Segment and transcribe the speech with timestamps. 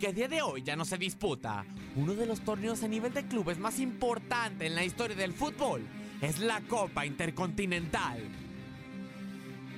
[0.00, 3.12] Aunque a día de hoy ya no se disputa, uno de los torneos a nivel
[3.12, 5.86] de clubes más importante en la historia del fútbol
[6.22, 8.18] es la Copa Intercontinental.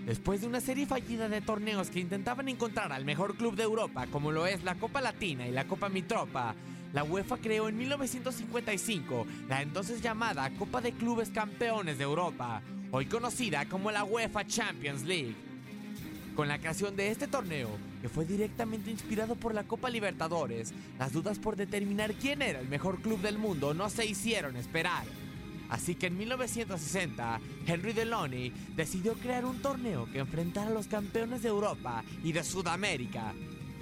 [0.07, 4.07] Después de una serie fallida de torneos que intentaban encontrar al mejor club de Europa,
[4.13, 6.55] como lo es la Copa Latina y la Copa Mitropa,
[6.93, 12.63] la UEFA creó en 1955 la entonces llamada Copa de Clubes Campeones de Europa,
[12.93, 15.35] hoy conocida como la UEFA Champions League.
[16.37, 17.71] Con la creación de este torneo,
[18.03, 22.69] que fue directamente inspirado por la Copa Libertadores, las dudas por determinar quién era el
[22.69, 25.05] mejor club del mundo no se hicieron esperar.
[25.71, 31.43] Así que en 1960, Henry Deloney decidió crear un torneo que enfrentara a los campeones
[31.43, 33.33] de Europa y de Sudamérica,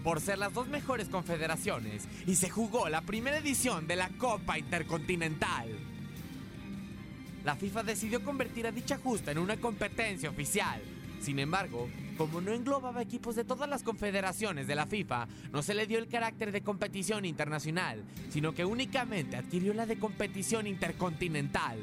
[0.05, 4.59] por ser las dos mejores confederaciones, y se jugó la primera edición de la Copa
[4.59, 5.69] Intercontinental.
[7.43, 10.81] La FIFA decidió convertir a dicha justa en una competencia oficial.
[11.21, 15.75] Sin embargo, como no englobaba equipos de todas las confederaciones de la FIFA, no se
[15.75, 21.79] le dio el carácter de competición internacional, sino que únicamente adquirió la de competición intercontinental.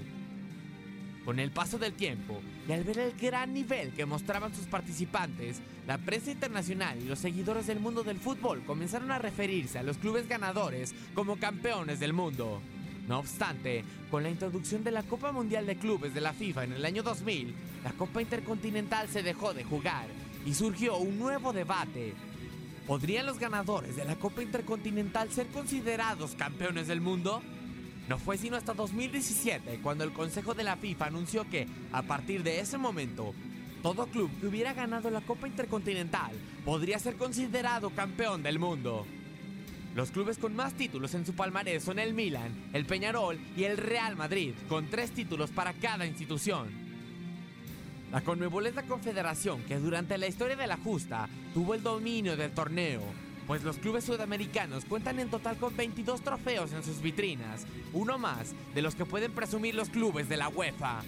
[1.23, 5.61] Con el paso del tiempo, y al ver el gran nivel que mostraban sus participantes,
[5.85, 9.97] la prensa internacional y los seguidores del mundo del fútbol comenzaron a referirse a los
[9.97, 12.61] clubes ganadores como campeones del mundo.
[13.07, 16.73] No obstante, con la introducción de la Copa Mundial de Clubes de la FIFA en
[16.73, 20.07] el año 2000, la Copa Intercontinental se dejó de jugar
[20.45, 22.13] y surgió un nuevo debate.
[22.85, 27.41] ¿Podrían los ganadores de la Copa Intercontinental ser considerados campeones del mundo?
[28.09, 32.43] No fue sino hasta 2017 cuando el Consejo de la FIFA anunció que, a partir
[32.43, 33.33] de ese momento,
[33.83, 36.31] todo club que hubiera ganado la Copa Intercontinental
[36.65, 39.05] podría ser considerado campeón del mundo.
[39.97, 43.77] Los clubes con más títulos en su palmarés son el Milan, el Peñarol y el
[43.77, 46.67] Real Madrid, con tres títulos para cada institución.
[48.11, 52.37] La Conmebol es la confederación que durante la historia de la justa tuvo el dominio
[52.37, 53.01] del torneo,
[53.47, 58.53] pues los clubes sudamericanos cuentan en total con 22 trofeos en sus vitrinas, uno más
[58.75, 61.01] de los que pueden presumir los clubes de la UEFA.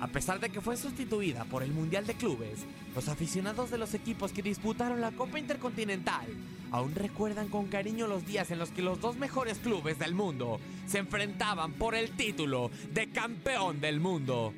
[0.00, 2.66] A pesar de que fue sustituida por el Mundial de Clubes,
[2.96, 6.26] los aficionados de los equipos que disputaron la Copa Intercontinental
[6.76, 10.60] aún recuerdan con cariño los días en los que los dos mejores clubes del mundo
[10.86, 14.52] se enfrentaban por el título de campeón del mundo.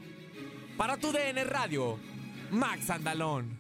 [0.76, 1.96] Para tu DN Radio,
[2.50, 3.56] Max Andalón.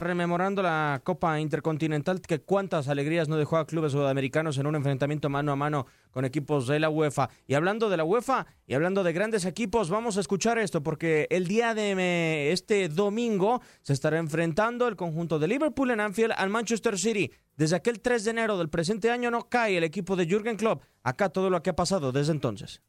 [0.00, 5.28] Rememorando la Copa Intercontinental, que cuántas alegrías no dejó a clubes sudamericanos en un enfrentamiento
[5.28, 7.30] mano a mano con equipos de la UEFA.
[7.46, 11.26] Y hablando de la UEFA y hablando de grandes equipos, vamos a escuchar esto, porque
[11.30, 16.50] el día de este domingo se estará enfrentando el conjunto de Liverpool en Anfield al
[16.50, 17.30] Manchester City.
[17.56, 20.82] Desde aquel 3 de enero del presente año no cae el equipo de Jürgen Klopp.
[21.02, 22.82] Acá todo lo que ha pasado desde entonces.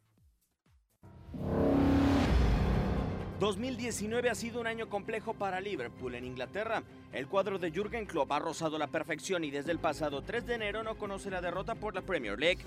[3.42, 6.84] 2019 ha sido un año complejo para Liverpool en Inglaterra.
[7.12, 10.54] El cuadro de Jürgen Klopp ha rozado la perfección y desde el pasado 3 de
[10.54, 12.60] enero no conoce la derrota por la Premier League.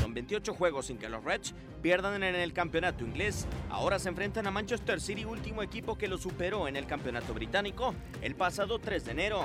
[0.00, 3.48] Son 28 juegos sin que los Reds pierdan en el campeonato inglés.
[3.68, 7.92] Ahora se enfrentan a Manchester City, último equipo que lo superó en el campeonato británico
[8.22, 9.44] el pasado 3 de enero.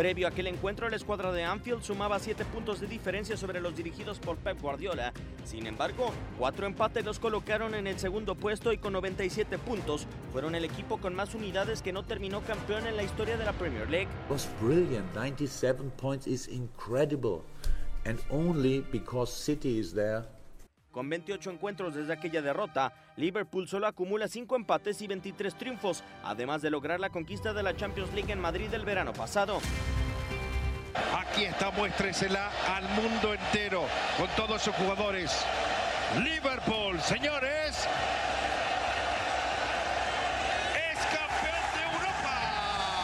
[0.00, 3.76] Previo a aquel encuentro, la escuadra de Anfield sumaba 7 puntos de diferencia sobre los
[3.76, 5.12] dirigidos por Pep Guardiola.
[5.44, 10.54] Sin embargo, cuatro empates los colocaron en el segundo puesto y con 97 puntos fueron
[10.54, 13.90] el equipo con más unidades que no terminó campeón en la historia de la Premier
[13.90, 14.08] League.
[14.30, 15.04] was brilliant.
[15.14, 17.42] 97 points is incredible.
[18.06, 20.24] And only because City is there.
[20.92, 26.62] Con 28 encuentros desde aquella derrota, Liverpool solo acumula 5 empates y 23 triunfos, además
[26.62, 29.60] de lograr la conquista de la Champions League en Madrid el verano pasado.
[31.40, 33.86] Aquí está, muéstresela al mundo entero
[34.18, 35.42] con todos sus jugadores.
[36.22, 37.88] Liverpool, señores.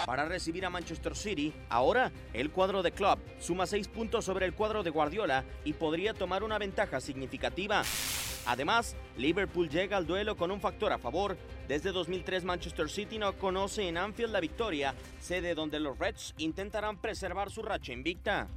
[0.05, 4.53] Para recibir a Manchester City, ahora el cuadro de Club suma 6 puntos sobre el
[4.53, 7.85] cuadro de Guardiola y podría tomar una ventaja significativa.
[8.47, 11.37] Además, Liverpool llega al duelo con un factor a favor.
[11.69, 16.99] Desde 2003 Manchester City no conoce en Anfield la victoria, sede donde los Reds intentarán
[16.99, 18.49] preservar su racha invicta.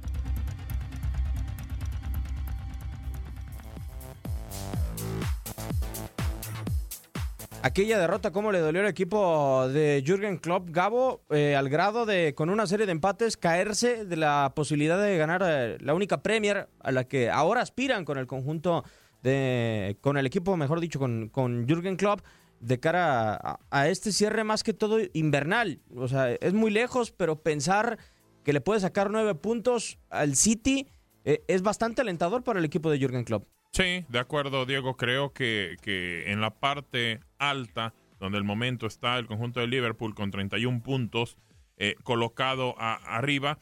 [7.62, 12.34] Aquella derrota, ¿cómo le dolió al equipo de Jürgen Klopp, Gabo, eh, al grado de,
[12.34, 16.70] con una serie de empates, caerse de la posibilidad de ganar eh, la única Premier
[16.80, 18.82] a la que ahora aspiran con el conjunto
[19.22, 22.20] de, con el equipo, mejor dicho, con, con Jürgen Klopp,
[22.60, 25.80] de cara a, este cierre más que todo invernal.
[25.96, 27.98] O sea, es muy lejos, pero pensar
[28.44, 30.88] que le puede sacar nueve puntos al City
[31.24, 33.46] eh, es bastante alentador para el equipo de Jürgen Klopp.
[33.72, 34.96] Sí, de acuerdo, Diego.
[34.96, 40.14] Creo que, que en la parte alta, donde el momento está el conjunto de Liverpool
[40.14, 41.36] con 31 puntos
[41.76, 43.58] eh, colocado a- arriba,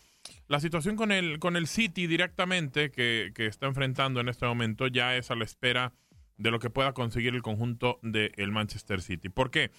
[0.48, 4.86] la situación con el, con el City directamente que, que está enfrentando en este momento
[4.86, 5.92] ya es a la espera
[6.36, 9.28] de lo que pueda conseguir el conjunto del Manchester City.
[9.28, 9.70] ¿Por qué?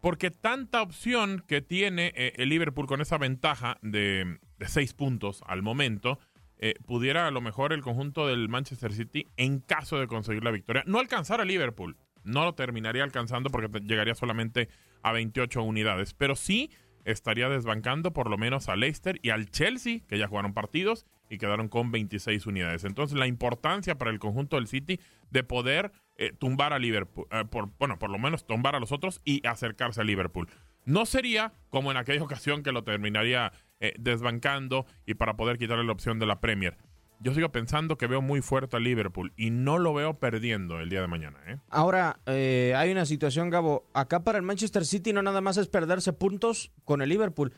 [0.00, 5.42] Porque tanta opción que tiene eh, el Liverpool con esa ventaja de, de seis puntos
[5.46, 6.18] al momento,
[6.60, 10.50] eh, pudiera a lo mejor el conjunto del Manchester City, en caso de conseguir la
[10.50, 11.96] victoria, no alcanzar a Liverpool.
[12.24, 14.68] No lo terminaría alcanzando porque llegaría solamente
[15.02, 16.14] a 28 unidades.
[16.14, 16.70] Pero sí
[17.04, 21.38] estaría desbancando por lo menos a Leicester y al Chelsea, que ya jugaron partidos y
[21.38, 22.84] quedaron con 26 unidades.
[22.84, 25.00] Entonces la importancia para el conjunto del City
[25.30, 28.92] de poder eh, tumbar a Liverpool, eh, por, bueno, por lo menos tumbar a los
[28.92, 30.48] otros y acercarse a Liverpool.
[30.84, 35.84] No sería como en aquella ocasión que lo terminaría eh, desbancando y para poder quitarle
[35.84, 36.76] la opción de la Premier.
[37.20, 40.88] Yo sigo pensando que veo muy fuerte a Liverpool y no lo veo perdiendo el
[40.88, 41.38] día de mañana.
[41.48, 41.58] ¿eh?
[41.68, 43.84] Ahora, eh, hay una situación, Gabo.
[43.92, 47.52] Acá para el Manchester City no nada más es perderse puntos con el Liverpool.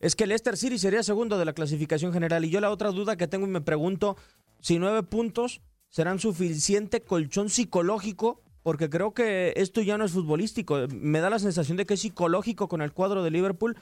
[0.00, 2.44] Es que el Leicester City sería segundo de la clasificación general.
[2.44, 4.16] Y yo la otra duda que tengo y me pregunto
[4.60, 10.86] si nueve puntos serán suficiente colchón psicológico, porque creo que esto ya no es futbolístico.
[10.92, 13.76] Me da la sensación de que es psicológico con el cuadro de Liverpool.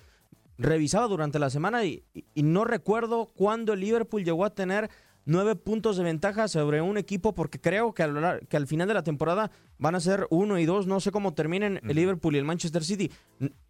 [0.59, 2.03] Revisaba durante la semana y,
[2.35, 4.91] no recuerdo cuándo el Liverpool llegó a tener
[5.25, 8.67] nueve puntos de ventaja sobre un equipo, porque creo que, a lo lar- que al
[8.67, 10.87] final de la temporada van a ser uno y dos.
[10.87, 13.11] No sé cómo terminen el Liverpool y el Manchester City.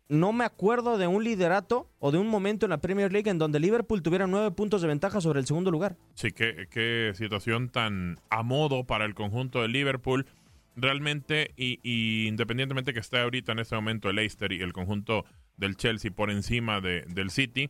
[0.08, 3.38] No me acuerdo de un liderato o de un momento en la Premier League en
[3.38, 5.96] donde Liverpool tuviera nueve puntos de ventaja sobre el segundo lugar.
[6.14, 10.26] Sí, qué, qué situación tan a modo para el conjunto de Liverpool.
[10.76, 15.24] Realmente, y, y independientemente que esté ahorita en este momento el Leicester y el conjunto
[15.58, 17.68] del Chelsea por encima de- del City,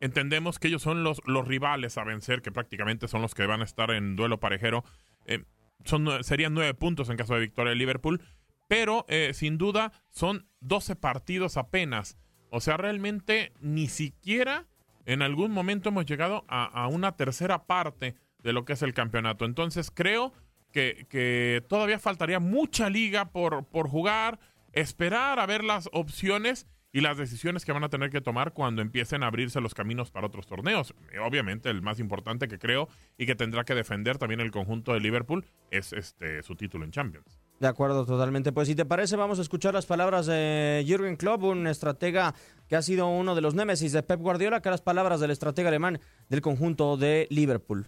[0.00, 3.62] entendemos que ellos son los, los rivales a vencer, que prácticamente son los que van
[3.62, 4.84] a estar en duelo parejero.
[5.24, 5.44] Eh,
[5.84, 8.20] son, serían nueve puntos en caso de victoria de Liverpool,
[8.68, 12.18] pero eh, sin duda son 12 partidos apenas.
[12.50, 14.66] O sea, realmente ni siquiera
[15.06, 18.92] en algún momento hemos llegado a, a una tercera parte de lo que es el
[18.94, 19.44] campeonato.
[19.46, 20.32] Entonces creo
[20.72, 24.38] que, que todavía faltaría mucha liga por, por jugar,
[24.72, 26.66] esperar a ver las opciones
[26.98, 30.10] y las decisiones que van a tener que tomar cuando empiecen a abrirse los caminos
[30.10, 30.92] para otros torneos.
[31.12, 34.94] Eh, Obviamente el más importante que creo y que tendrá que defender también el conjunto
[34.94, 37.38] de Liverpool es este su título en Champions.
[37.60, 38.50] De acuerdo, totalmente.
[38.50, 42.34] Pues si te parece, vamos a escuchar las palabras de Jürgen Klopp, un estratega
[42.68, 45.68] que ha sido uno de los némesis de Pep Guardiola, que las palabras del estratega
[45.68, 47.86] alemán del conjunto de Liverpool.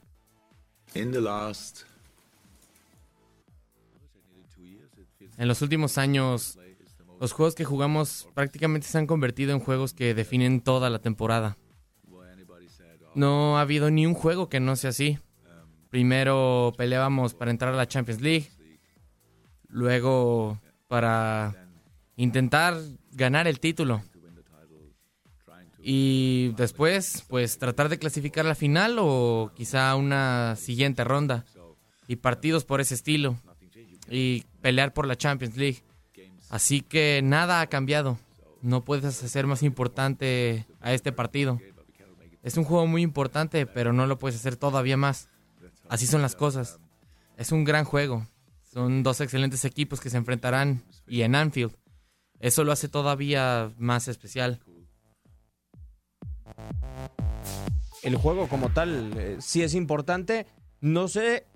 [0.95, 1.81] In the last
[5.37, 6.59] En los últimos años,
[7.21, 11.59] los juegos que jugamos prácticamente se han convertido en juegos que definen toda la temporada.
[13.15, 15.19] No ha habido ni un juego que no sea así.
[15.91, 18.49] Primero peleábamos para entrar a la Champions League,
[19.69, 21.69] luego para
[22.17, 22.81] intentar
[23.13, 24.03] ganar el título.
[25.83, 31.45] Y después, pues tratar de clasificar la final o quizá una siguiente ronda.
[32.07, 33.37] Y partidos por ese estilo.
[34.09, 35.83] Y pelear por la Champions League.
[36.51, 38.19] Así que nada ha cambiado.
[38.61, 41.61] No puedes hacer más importante a este partido.
[42.43, 45.29] Es un juego muy importante, pero no lo puedes hacer todavía más.
[45.89, 46.81] Así son las cosas.
[47.37, 48.27] Es un gran juego.
[48.63, 51.75] Son dos excelentes equipos que se enfrentarán y en Anfield.
[52.41, 54.61] Eso lo hace todavía más especial.
[58.03, 60.47] El juego como tal eh, sí es importante.
[60.81, 61.47] No sé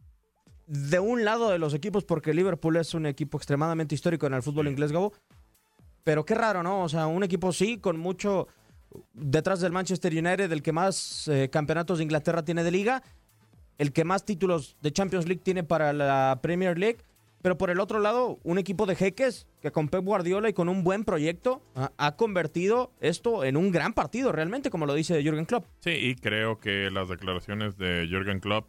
[0.66, 4.42] de un lado de los equipos, porque Liverpool es un equipo extremadamente histórico en el
[4.42, 5.12] fútbol inglés, Gabo.
[6.02, 6.82] Pero qué raro, ¿no?
[6.82, 8.48] O sea, un equipo sí, con mucho
[9.12, 13.02] detrás del Manchester United, el que más eh, campeonatos de Inglaterra tiene de liga,
[13.78, 16.98] el que más títulos de Champions League tiene para la Premier League.
[17.42, 20.70] Pero por el otro lado, un equipo de jeques que con Pep Guardiola y con
[20.70, 25.22] un buen proyecto ha, ha convertido esto en un gran partido, realmente, como lo dice
[25.22, 25.66] Jürgen Klopp.
[25.80, 28.66] Sí, y creo que las declaraciones de Jürgen Klopp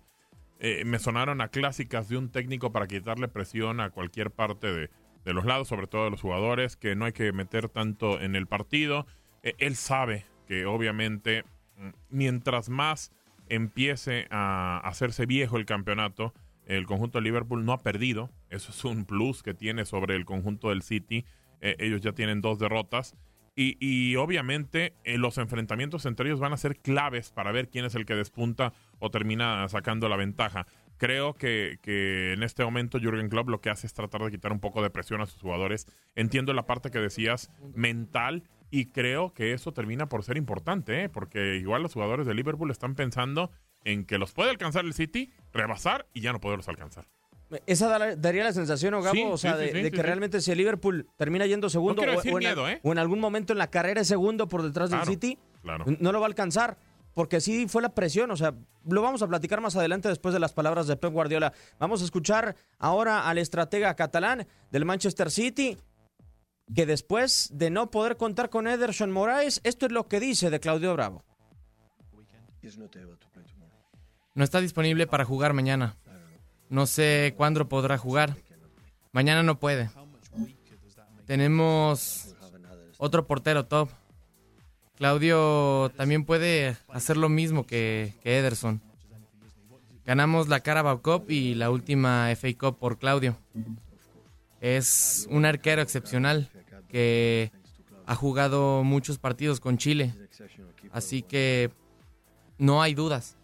[0.59, 4.89] eh, me sonaron a clásicas de un técnico para quitarle presión a cualquier parte de,
[5.25, 8.35] de los lados, sobre todo de los jugadores, que no hay que meter tanto en
[8.35, 9.05] el partido.
[9.43, 11.43] Eh, él sabe que obviamente
[11.77, 13.11] mm, mientras más
[13.49, 16.33] empiece a hacerse viejo el campeonato,
[16.65, 18.31] el conjunto de Liverpool no ha perdido.
[18.49, 21.25] Eso es un plus que tiene sobre el conjunto del City.
[21.59, 23.15] Eh, ellos ya tienen dos derrotas.
[23.57, 27.95] Y, y obviamente los enfrentamientos entre ellos van a ser claves para ver quién es
[27.95, 30.67] el que despunta o termina sacando la ventaja.
[30.97, 34.51] Creo que, que en este momento Jürgen Klopp lo que hace es tratar de quitar
[34.53, 35.87] un poco de presión a sus jugadores.
[36.15, 41.09] Entiendo la parte que decías mental y creo que eso termina por ser importante, ¿eh?
[41.09, 43.51] porque igual los jugadores de Liverpool están pensando
[43.83, 47.05] en que los puede alcanzar el City, rebasar y ya no poderlos alcanzar.
[47.67, 49.13] Esa da- daría la sensación, ¿no, Gabo?
[49.13, 51.69] Sí, o sea, sí, de, sí, de sí, que realmente si el Liverpool termina yendo
[51.69, 52.79] segundo o, o en, miedo, ¿eh?
[52.83, 55.85] o en algún momento en la carrera es segundo por detrás Claro, del City, claro.
[55.99, 56.77] no lo va a alcanzar.
[57.15, 58.53] Porque sí fue la presión, o sea,
[58.87, 61.53] lo vamos a platicar más adelante después de las palabras de Pep Guardiola.
[61.79, 65.77] Vamos a escuchar ahora al estratega catalán del Manchester City,
[66.75, 70.59] que después de no poder contar con Ederson Moraes, esto es lo que dice de
[70.59, 71.23] Claudio Bravo.
[74.33, 75.95] No está disponible para jugar mañana.
[76.67, 78.35] No sé cuándo podrá jugar.
[79.13, 79.89] Mañana no puede.
[81.25, 82.35] Tenemos
[82.97, 83.89] otro portero top.
[84.97, 88.81] Claudio también puede hacer lo mismo que, Ederson.
[90.05, 93.37] Ganamos la Carabao Cup y la última FA Cup por Claudio.
[94.61, 96.49] Es un arquero excepcional
[96.87, 97.51] que
[98.05, 100.13] ha jugado muchos partidos con Chile.
[100.91, 101.71] Así que
[102.57, 103.35] no hay dudas.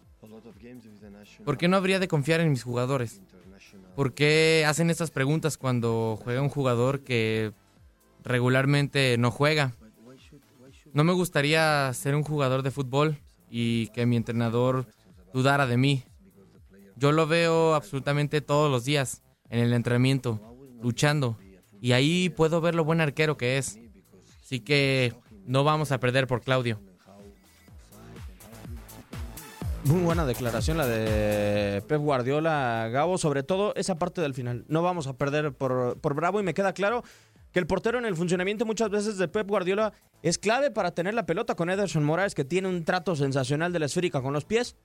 [1.44, 3.20] ¿Por qué no habría de confiar en mis jugadores?
[3.94, 7.52] ¿Por qué hacen estas preguntas cuando juega un jugador que
[8.22, 9.74] regularmente no juega?
[10.94, 13.16] No me gustaría ser un jugador de fútbol
[13.50, 14.86] y que mi entrenador
[15.32, 16.04] dudara de mí.
[16.96, 20.40] Yo lo veo absolutamente todos los días en el entrenamiento,
[20.82, 21.38] luchando,
[21.80, 23.78] y ahí puedo ver lo buen arquero que es.
[24.42, 25.14] Así que
[25.46, 26.78] no vamos a perder por Claudio.
[29.84, 34.64] Muy buena declaración la de Pep Guardiola, Gabo, sobre todo esa parte del final.
[34.68, 37.02] No vamos a perder por, por Bravo y me queda claro
[37.52, 39.92] que el portero en el funcionamiento muchas veces de Pep Guardiola
[40.22, 43.78] es clave para tener la pelota con Ederson Morales, que tiene un trato sensacional de
[43.78, 44.76] la esférica con los pies,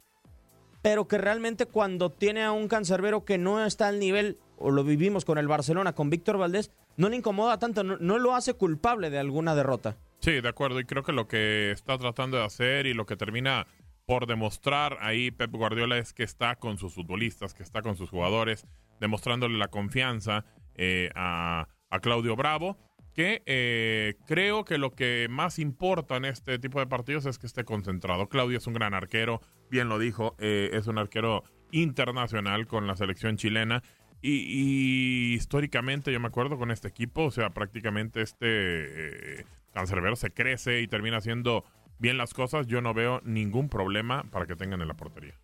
[0.81, 4.83] pero que realmente cuando tiene a un cancerbero que no está al nivel, o lo
[4.83, 8.53] vivimos con el Barcelona, con Víctor Valdés, no le incomoda tanto, no, no lo hace
[8.53, 9.97] culpable de alguna derrota.
[10.19, 10.79] Sí, de acuerdo.
[10.79, 13.67] Y creo que lo que está tratando de hacer y lo que termina
[14.05, 18.09] por demostrar ahí Pep Guardiola es que está con sus futbolistas, que está con sus
[18.09, 18.65] jugadores,
[18.99, 20.45] demostrándole la confianza
[20.75, 22.77] eh, a, a Claudio Bravo.
[23.13, 27.47] que eh, creo que lo que más importa en este tipo de partidos es que
[27.47, 28.29] esté concentrado.
[28.29, 29.41] Claudio es un gran arquero,
[29.71, 33.81] bien lo dijo, eh, es un arquero internacional con la selección chilena.
[34.21, 40.31] Y, históricamente yo me acuerdo con este equipo, o sea, prácticamente este eh, cancerbero se
[40.31, 41.63] crece y termina haciendo
[41.99, 42.67] bien las cosas.
[42.67, 45.35] Yo no veo ningún problema para que tengan en la portería.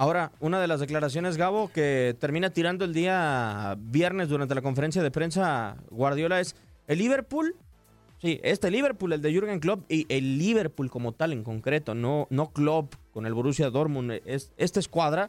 [0.00, 5.02] Ahora, una de las declaraciones, Gabo, que termina tirando el día viernes durante la conferencia
[5.02, 7.54] de prensa Guardiola es el Liverpool,
[8.16, 12.26] sí, este Liverpool, el de Jürgen Klopp y el Liverpool como tal en concreto, no,
[12.30, 15.28] no Klopp con el Borussia Dortmund, es, esta escuadra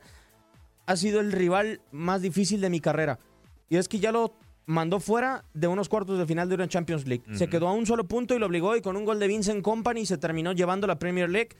[0.86, 3.20] ha sido el rival más difícil de mi carrera.
[3.68, 4.36] Y es que ya lo
[4.68, 7.26] mandó fuera de unos cuartos de final de una Champions League.
[7.34, 9.64] Se quedó a un solo punto y lo obligó y con un gol de Vincent
[9.64, 11.58] Company se terminó llevando la Premier League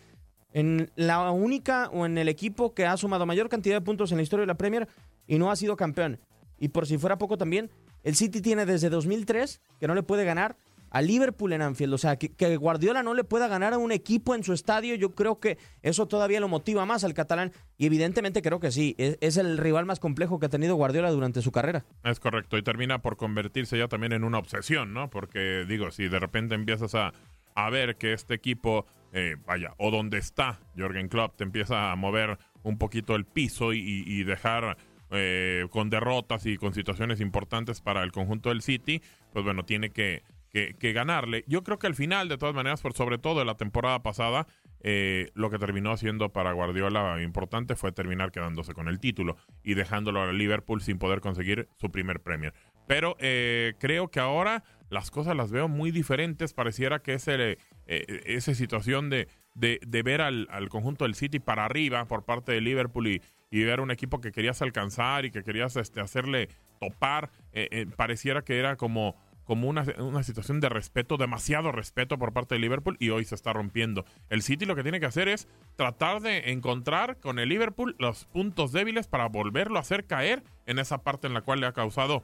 [0.54, 4.18] en la única o en el equipo que ha sumado mayor cantidad de puntos en
[4.18, 4.88] la historia de la Premier
[5.28, 6.20] y no ha sido campeón.
[6.60, 7.72] Y por si fuera poco también,
[8.04, 10.58] el City tiene desde 2003 que no le puede ganar
[10.92, 11.94] a Liverpool en Anfield.
[11.94, 15.16] O sea, que, Guardiola no le pueda ganar a un equipo en su estadio, yo
[15.16, 17.52] creo que eso todavía lo motiva más al catalán.
[17.78, 21.10] Y evidentemente creo que sí, es, es el rival más complejo que ha tenido Guardiola
[21.10, 21.86] durante su carrera.
[22.04, 25.10] Es correcto, y termina por convertirse ya también en una obsesión, ¿no?
[25.10, 27.14] Porque digo, si de repente empiezas a,
[27.56, 31.96] a ver que este equipo, eh, vaya, o donde está Jorgen Klopp, te empieza a
[31.96, 34.78] mover un poquito el piso y, dejar
[35.12, 39.02] eh, con derrotas y con situaciones importantes para el conjunto del City,
[39.34, 41.44] pues bueno, tiene que, que- que ganarle.
[41.48, 44.48] Yo creo que al final, de todas maneras, por sobre todo de la temporada pasada,
[44.84, 49.76] eh, lo que terminó haciendo para Guardiola importante fue terminar quedándose con el título y
[49.76, 52.54] dejándolo a Liverpool sin poder conseguir su primer Premier.
[52.88, 56.54] Pero eh, creo que ahora las cosas las veo muy diferentes.
[56.54, 57.58] Pareciera que ese,
[57.88, 62.62] eh, esa situación de, de, ver al, conjunto del City para arriba por parte de
[62.62, 63.22] Liverpool y,
[63.64, 68.44] ver un equipo que querías alcanzar y que querías este, hacerle topar, eh, eh, pareciera
[68.44, 72.96] que era como como una, una situación de respeto, demasiado respeto por parte de Liverpool
[73.00, 74.06] y hoy se está rompiendo.
[74.30, 78.26] El City lo que tiene que hacer es tratar de encontrar con el Liverpool los
[78.26, 81.74] puntos débiles para volverlo a hacer caer en esa parte en la cual le ha
[81.74, 82.24] causado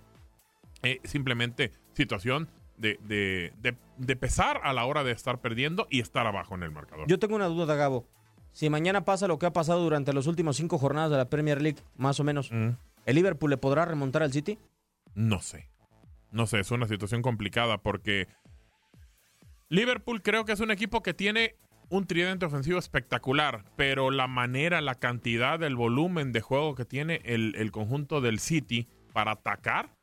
[0.83, 5.99] eh, simplemente situación de, de, de- de pesar a la hora de estar perdiendo y
[6.01, 7.07] estar abajo en el marcador.
[7.07, 8.07] Yo tengo una duda, Gabo.
[8.51, 11.61] Si mañana pasa lo que ha pasado durante los últimos cinco jornadas de la Premier
[11.61, 14.57] League, más o menos, ¿el Liverpool le podrá remontar al City?
[15.13, 15.69] No sé.
[16.31, 18.27] No sé, es una situación complicada porque
[19.69, 21.55] Liverpool creo que es un equipo que tiene
[21.89, 27.21] un tridente ofensivo espectacular, pero la manera, la cantidad, el volumen de juego que tiene
[27.23, 29.95] el, el conjunto del City para atacar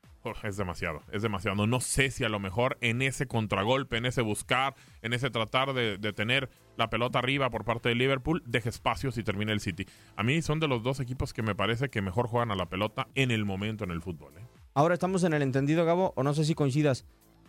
[0.42, 1.66] es demasiado, es demasiado.
[1.66, 5.72] No sé si a lo mejor en ese contragolpe, en ese buscar, en ese tratar
[5.74, 9.60] de, de tener la pelota arriba por parte de Liverpool, deje espacios y termine el
[9.60, 9.87] City.
[10.16, 12.66] A mí son de los dos equipos que me parece que mejor juegan a la
[12.66, 14.32] pelota en el momento en el fútbol.
[14.38, 14.46] ¿eh?
[14.74, 17.04] Ahora estamos en el entendido, Gabo, o no sé si coincidas.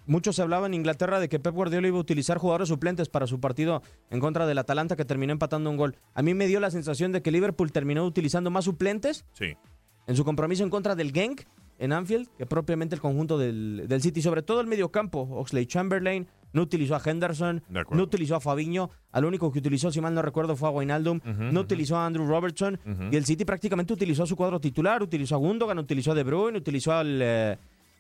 [0.07, 3.25] Mucho se hablaba en Inglaterra de que Pep Guardiola iba a utilizar jugadores suplentes para
[3.25, 5.95] su partido en contra del Atalanta que terminó empatando un gol.
[6.13, 9.55] A mí me dio la sensación de que Liverpool terminó utilizando más suplentes Sí.
[10.05, 11.41] en su compromiso en contra del Genk
[11.79, 15.27] en Anfield que propiamente el conjunto del, del City, sobre todo el mediocampo.
[15.31, 19.99] Oxley Chamberlain no utilizó a Henderson, no utilizó a Fabiño, al único que utilizó, si
[19.99, 22.79] mal no recuerdo, fue a Wijnaldum, no utilizó a Andrew Robertson
[23.11, 26.23] y el City prácticamente utilizó a su cuadro titular, utilizó a Gundogan, utilizó a De
[26.23, 27.57] Bruyne, utilizó al, eh,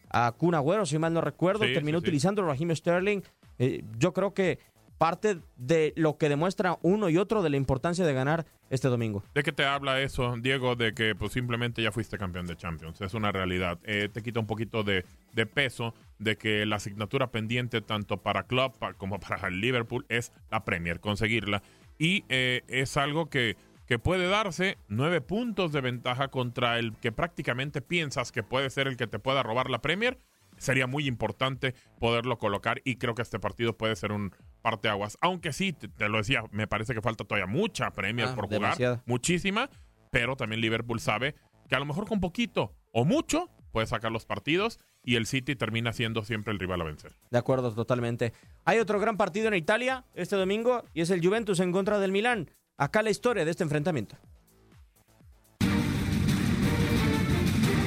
[0.09, 3.21] a Kun Agüero, si mal no recuerdo, Sí, terminó sí, utilizando a Raheem Sterling.
[3.59, 4.59] Eh, yo creo que
[4.97, 9.23] parte de lo que demuestra uno y otro de la importancia de ganar este domingo.
[9.33, 10.75] ¿De qué te habla eso, Diego?
[10.75, 12.99] De que pues simplemente ya fuiste campeón de Champions.
[13.01, 13.79] Es una realidad.
[13.83, 18.47] Eh, te quita un poquito de, de peso de que la asignatura pendiente tanto para
[18.47, 21.61] pa- como para Liverpool es la Premier, conseguirla.
[21.99, 27.11] Y eh, es algo que, que puede darse nueve puntos de ventaja contra el que
[27.11, 30.17] prácticamente piensas que puede ser el que te pueda robar la Premier.
[30.57, 34.33] Sería muy importante poderlo colocar y creo que este partido puede ser un
[34.65, 35.15] parteaguas.
[35.21, 38.47] Aunque sí, te, te lo decía, me parece que falta todavía mucha Premier Ah, por
[38.47, 39.69] jugar muchísima,
[40.09, 41.35] pero también Liverpool sabe
[41.69, 45.55] que a lo mejor con poquito o mucho puede sacar los partidos y el City
[45.55, 47.11] termina siendo siempre el rival a vencer.
[47.29, 48.33] De acuerdo, totalmente.
[48.63, 52.11] Hay otro gran partido en Italia este domingo y es el Juventus en contra del
[52.11, 52.49] Milán.
[52.75, 54.17] Acá la historia de este enfrentamiento.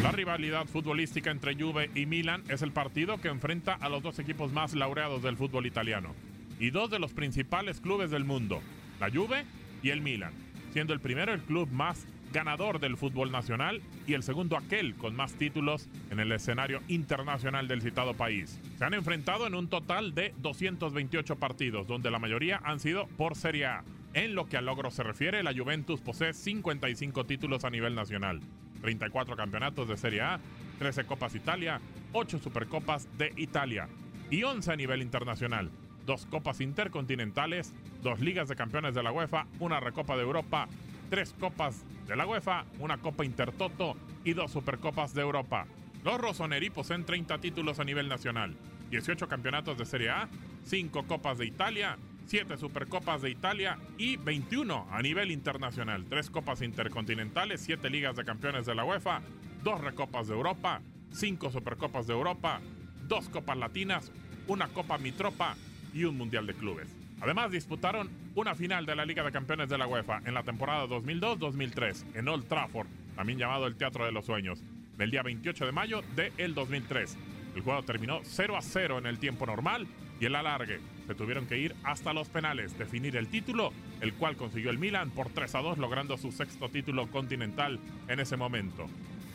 [0.05, 4.21] La rivalidad futbolística entre Juve y Milan es el partido que enfrenta a los dos
[4.21, 6.15] equipos más laureados del fútbol italiano
[6.59, 8.61] y dos de los principales clubes del mundo,
[9.01, 9.45] la Juve
[9.83, 10.33] y el Milan,
[10.73, 15.17] siendo el primero el club más ganador del fútbol nacional y el segundo aquel con
[15.17, 18.61] más títulos en el escenario internacional del citado país.
[18.77, 23.37] Se han enfrentado en un total de 228 partidos, donde la mayoría han sido por
[23.37, 23.85] Serie A.
[24.15, 28.41] En lo que al logro se refiere, la Juventus posee 55 títulos a nivel nacional,
[28.83, 30.41] 34 campeonatos de Serie A,
[30.79, 31.81] 13 Copas Italia,
[32.13, 33.89] 8 Supercopas de Italia.
[34.31, 35.71] y 11 a nivel internacional.
[36.09, 40.67] Dos copas intercontinentales, dos ligas de campeones de la UEFA, una recopa de Europa,
[41.11, 43.95] tres copas de la UEFA, una copa intertoto
[44.25, 45.67] y dos supercopas de Europa.
[46.05, 48.57] Los Rossoneri poseen 30 títulos a nivel nacional,
[48.89, 50.31] 18 campeonatos de Serie A,
[50.65, 56.63] 5 copas de Italia, 7 supercopas de Italia y 21 a nivel internacional, 3 copas
[56.63, 59.21] intercontinentales, 7 ligas de campeones de la UEFA,
[59.63, 60.81] 2 recopas de Europa,
[61.13, 62.63] 5 supercopas de Europa,
[63.09, 64.11] 2 copas latinas,
[64.47, 65.55] una copa Mitropa
[65.93, 66.89] y un mundial de clubes.
[67.21, 70.87] Además disputaron una final de la Liga de Campeones de la UEFA en la temporada
[70.87, 74.63] 2002-2003 en Old Trafford, también llamado el Teatro de los Sueños,
[74.97, 77.17] del día 28 de mayo del el 2003.
[77.57, 79.89] El juego terminó 0 a 0 en el tiempo normal
[80.21, 80.81] y el alargue.
[81.09, 85.11] Se tuvieron que ir hasta los penales, definir el título, el cual consiguió el Milan
[85.11, 88.87] por 3 a 2, logrando su sexto título continental en ese momento.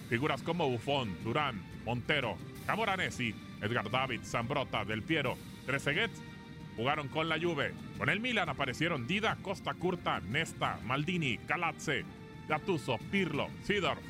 [0.10, 6.12] Figuras como Buffon, Durán, Montero, Camoranesi, Edgar David, Zambrota, Del Piero, Trezeguet
[6.76, 7.74] jugaron con la Juve.
[7.98, 12.06] Con el Milan aparecieron Dida, Costa Curta, Nesta, Maldini, Calazze,
[12.48, 14.02] Gattuso, Pirlo, Sidorf,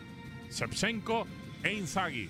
[0.50, 1.28] Shevchenko
[1.64, 2.30] e Inzaghi.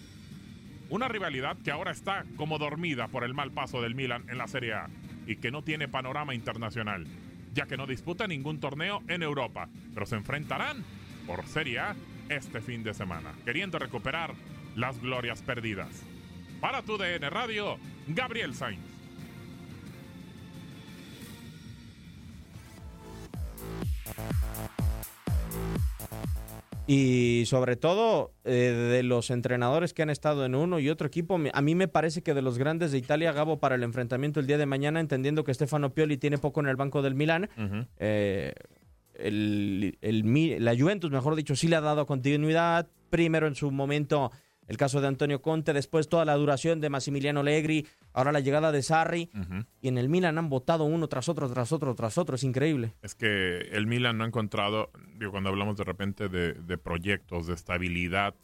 [0.89, 4.47] Una rivalidad que ahora está como dormida por el mal paso del Milan en la
[4.47, 4.89] Serie A
[5.25, 7.07] y que no tiene panorama internacional,
[7.53, 10.83] ya que no disputa ningún torneo en Europa, pero se enfrentarán
[11.25, 11.95] por Serie A
[12.29, 14.33] este fin de semana, queriendo recuperar
[14.75, 16.03] las glorias perdidas.
[16.59, 18.92] Para tu DN Radio, Gabriel Sainz.
[26.85, 31.39] Y sobre todo eh, de los entrenadores que han estado en uno y otro equipo,
[31.53, 34.47] a mí me parece que de los grandes de Italia, Gabo, para el enfrentamiento el
[34.47, 37.49] día de mañana, entendiendo que Stefano Pioli tiene poco en el banco del Milán,
[37.99, 38.53] eh,
[39.13, 42.87] el, el, la Juventus, mejor dicho, sí le ha dado continuidad.
[43.09, 44.31] Primero en su momento
[44.67, 48.71] el caso de Antonio Conte, después toda la duración de Massimiliano Allegri, ahora la llegada
[48.71, 49.29] de Sarri,
[49.81, 52.93] y en el Milan han votado uno tras otro, tras otro, tras otro, es increíble.
[53.01, 57.47] Es que el Milan no ha encontrado, digo, cuando hablamos de repente de, de proyectos,
[57.47, 58.35] de estabilidad,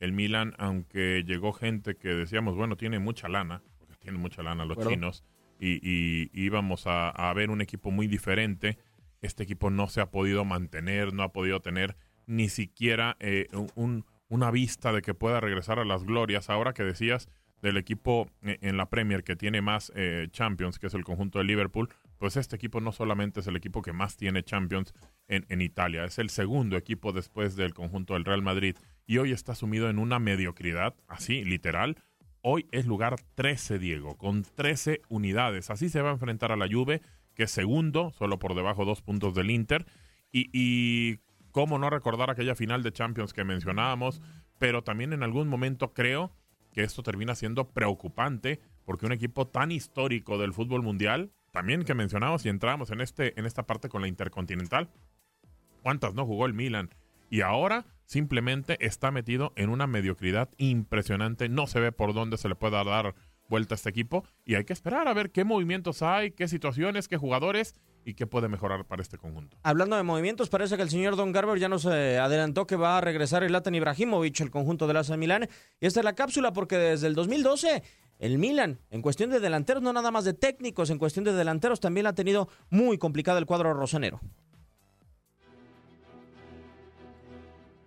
[0.00, 4.64] el Milan, aunque llegó gente que decíamos, bueno, tiene mucha lana, porque tienen mucha lana
[4.64, 5.24] los chinos,
[5.58, 8.78] y, y, íbamos a, a ver un equipo muy diferente,
[9.22, 14.04] este equipo no se ha podido mantener, no ha podido tener ni siquiera eh, un
[14.28, 16.50] una vista de que pueda regresar a las glorias.
[16.50, 17.28] Ahora que decías
[17.62, 21.38] del equipo eh, en la Premier que tiene más eh, Champions, que es el conjunto
[21.38, 24.92] de Liverpool, pues este equipo no solamente es el equipo que más tiene Champions
[25.28, 29.32] en, en Italia, es el segundo equipo después del conjunto del Real Madrid y hoy
[29.32, 31.96] está sumido en una mediocridad, así, literal.
[32.42, 35.70] Hoy es lugar 13, Diego, con 13 unidades.
[35.70, 37.00] Así se va a enfrentar a la Juve,
[37.34, 39.84] que es segundo, solo por debajo dos puntos del Inter.
[40.30, 41.18] Y
[41.56, 44.20] cómo no recordar aquella final de Champions que mencionábamos,
[44.58, 46.30] pero también en algún momento creo
[46.74, 51.94] que esto termina siendo preocupante porque un equipo tan histórico del fútbol mundial, también que
[51.94, 54.90] mencionamos y entramos en, este, en esta parte con la Intercontinental,
[55.82, 56.90] ¿cuántas no jugó el Milan?
[57.30, 62.50] Y ahora simplemente está metido en una mediocridad impresionante, no se ve por dónde se
[62.50, 63.14] le pueda dar
[63.48, 67.08] vuelta a este equipo y hay que esperar a ver qué movimientos hay, qué situaciones,
[67.08, 67.74] qué jugadores
[68.06, 69.58] y qué puede mejorar para este conjunto.
[69.64, 73.00] Hablando de movimientos, parece que el señor Don Garber ya nos adelantó que va a
[73.00, 75.48] regresar el Latan Ibrahimovic, el conjunto del AC Milán.
[75.80, 77.82] Y esta es la cápsula porque desde el 2012
[78.20, 81.80] el Milan, en cuestión de delanteros, no nada más de técnicos, en cuestión de delanteros
[81.80, 84.20] también ha tenido muy complicado el cuadro rosonero.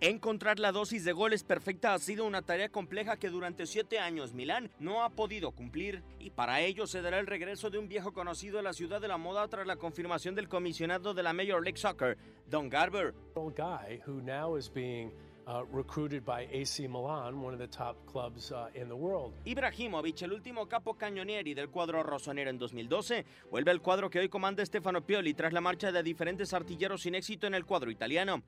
[0.02, 4.32] Encontrar la dosis de goles perfecta ha sido una tarea compleja que durante siete años
[4.32, 8.14] Milán no ha podido cumplir y para ello se dará el regreso de un viejo
[8.14, 11.62] conocido a la ciudad de la moda tras la confirmación del comisionado de la Major
[11.62, 12.16] League Soccer,
[12.48, 13.12] Don Garber.
[13.54, 15.12] guy who now is being
[15.46, 19.34] uh, recruited by AC Milan, one of the top clubs uh, in the world.
[19.44, 24.30] Ibrahimovic, el último capo cañonieri del cuadro rosonero en 2012, vuelve al cuadro que hoy
[24.30, 28.44] comanda Stefano Pioli tras la marcha de diferentes artilleros sin éxito en el cuadro italiano.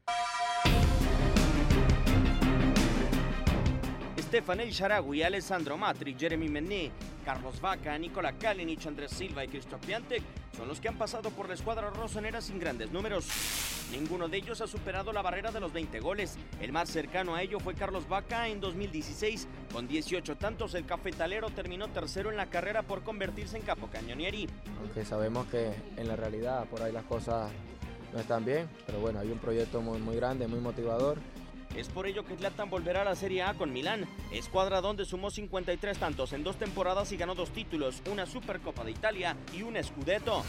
[4.32, 6.90] Stefan El Sharawi, Alessandro Matri, Jeremy Mené,
[7.22, 10.22] Carlos Vaca, Nicola Kalinic, Andrés Silva y Cristo Piantek
[10.56, 13.26] son los que han pasado por la escuadra rosonera sin grandes números.
[13.90, 16.38] Ninguno de ellos ha superado la barrera de los 20 goles.
[16.62, 19.48] El más cercano a ello fue Carlos Vaca en 2016.
[19.70, 24.48] Con 18 tantos, el cafetalero terminó tercero en la carrera por convertirse en capo cañonieri.
[24.80, 27.52] Aunque sabemos que en la realidad por ahí las cosas
[28.14, 31.18] no están bien, pero bueno, hay un proyecto muy, muy grande, muy motivador
[31.76, 35.30] es por ello que Zlatan volverá a la Serie A con Milán, escuadra donde sumó
[35.30, 39.82] 53 tantos en dos temporadas y ganó dos títulos, una Supercopa de Italia y un
[39.82, 40.44] Scudetto.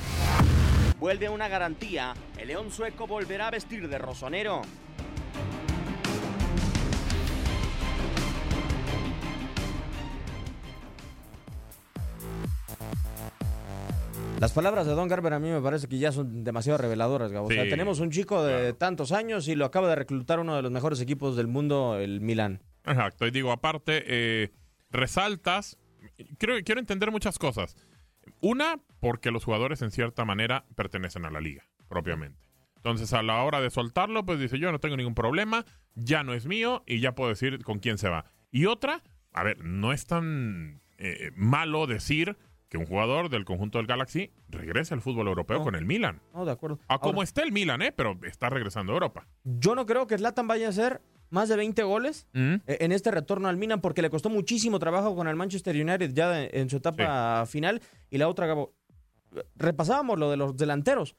[1.00, 4.62] Vuelve una garantía, el león sueco volverá a vestir de rosonero.
[14.44, 17.48] Las palabras de Don Garber a mí me parece que ya son demasiado reveladoras, Gabo.
[17.48, 20.62] O sea, tenemos un chico de tantos años y lo acaba de reclutar uno de
[20.62, 22.62] los mejores equipos del mundo, el Milán.
[22.84, 24.52] Exacto, y digo, aparte, eh,
[24.92, 25.78] resaltas,
[26.40, 27.78] quiero, quiero entender muchas cosas.
[28.42, 32.50] Una, porque los jugadores en cierta manera pertenecen a la liga, propiamente.
[32.76, 35.64] Entonces, a la hora de soltarlo, pues dice, yo no tengo ningún problema,
[35.96, 38.26] ya no es mío y ya puedo decir con quién se va.
[38.52, 42.36] Y otra, a ver, no es tan eh, malo decir
[42.74, 45.64] que un jugador del conjunto del Galaxy regrese al fútbol europeo No.
[45.64, 46.22] con el Milan.
[46.34, 46.80] No, de acuerdo.
[46.88, 47.92] A como esté el Milan, ¿eh?
[47.96, 49.28] Pero está regresando a Europa.
[49.44, 52.54] yo no creo que Zlatan vaya a hacer más de 20 goles Mm.
[52.66, 56.14] eh, en este retorno al Milan porque le costó muchísimo trabajo con el Manchester United
[56.16, 57.80] ya en su etapa final.
[58.10, 58.74] Y la otra, Gabo,
[59.56, 61.16] repasábamos lo de los delanteros.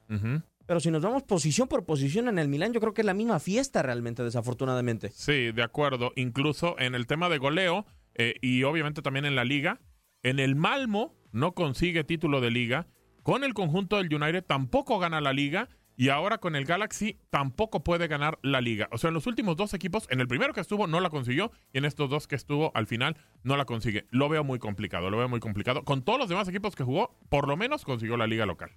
[0.66, 3.14] Pero si nos vamos posición por posición en el Milán, yo creo que es la
[3.14, 5.10] misma fiesta realmente, desafortunadamente.
[5.10, 6.10] Sí, de acuerdo.
[6.16, 9.78] Incluso en el tema de goleo eh, y obviamente también en la liga,
[10.22, 12.86] en el Malmo no consigue título de liga,
[13.22, 17.84] con el conjunto del United tampoco gana la liga y ahora con el Galaxy tampoco
[17.84, 18.88] puede ganar la liga.
[18.92, 21.52] O sea, en los últimos dos equipos, en el primero que estuvo no la consiguió
[21.72, 24.06] y en estos dos que estuvo al final no la consigue.
[24.10, 25.84] Lo veo muy complicado, lo veo muy complicado.
[25.84, 28.70] Con todos los demás equipos que jugó, por lo menos consiguió la liga local.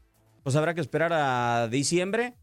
[0.44, 2.36] Pues habrá que esperar a diciembre,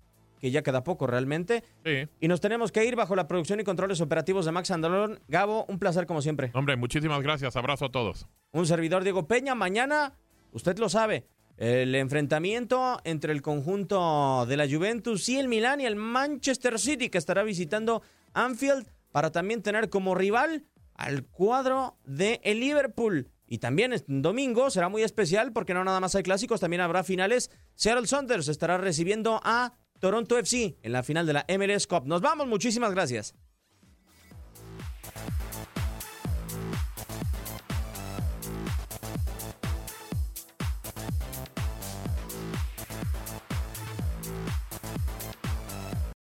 [0.45, 1.65] que ya queda poco realmente.
[1.87, 2.07] Sí.
[2.21, 5.19] Y nos tenemos que ir bajo la producción y controles operativos de Max Andalón.
[5.27, 6.51] Gabo, un placer como siempre.
[6.53, 7.57] Hombre, muchísimas gracias.
[7.57, 8.27] Abrazo a todos.
[8.53, 9.55] Un servidor Diego Peña.
[9.55, 10.19] Mañana,
[10.53, 11.25] usted lo sabe,
[11.57, 17.09] el enfrentamiento entre el conjunto de la Juventus y el Milán y el Manchester City,
[17.09, 18.03] que estará visitando
[18.35, 23.31] Anfield para también tener como rival al cuadro de el Liverpool.
[23.47, 27.51] Y también domingo será muy especial porque no nada más hay clásicos, también habrá finales.
[27.77, 29.73] Seattle Saunders estará recibiendo a
[30.05, 32.03] Toronto FC en la final de la MLS Cup.
[32.05, 33.35] Nos vamos, muchísimas gracias.